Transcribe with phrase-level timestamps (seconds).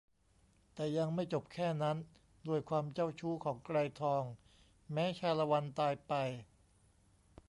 [0.73, 1.97] แต่ยังไม่จบแค่นั้น
[2.47, 4.23] ด้วยความเจ้าชู้ของไกรทอง
[4.93, 6.13] แม้ชาละวันตายไป